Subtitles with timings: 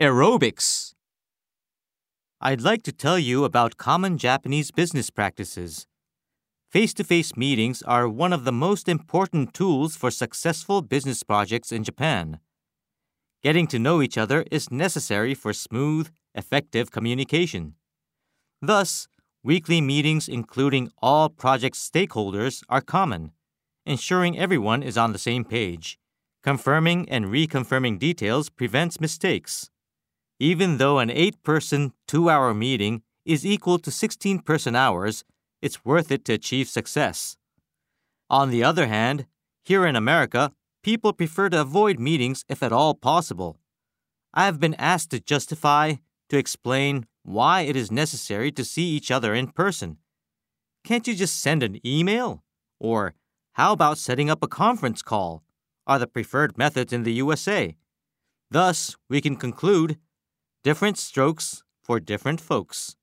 [0.00, 0.94] aerobics.
[2.40, 5.86] I'd like to tell you about common Japanese business practices.
[6.70, 11.70] Face to face meetings are one of the most important tools for successful business projects
[11.70, 12.38] in Japan.
[13.42, 17.74] Getting to know each other is necessary for smooth, effective communication.
[18.62, 19.06] Thus,
[19.42, 23.32] weekly meetings including all project stakeholders are common,
[23.84, 25.98] ensuring everyone is on the same page.
[26.42, 29.68] Confirming and reconfirming details prevents mistakes.
[30.42, 35.22] Even though an 8 person, 2 hour meeting is equal to 16 person hours,
[35.60, 37.36] it's worth it to achieve success.
[38.30, 39.26] On the other hand,
[39.62, 40.52] here in America,
[40.82, 43.58] people prefer to avoid meetings if at all possible.
[44.32, 45.96] I have been asked to justify,
[46.30, 49.98] to explain why it is necessary to see each other in person.
[50.84, 52.42] Can't you just send an email?
[52.78, 53.12] Or
[53.52, 55.42] how about setting up a conference call?
[55.86, 57.76] Are the preferred methods in the USA.
[58.50, 59.98] Thus, we can conclude
[60.62, 62.96] different strokes for different folks.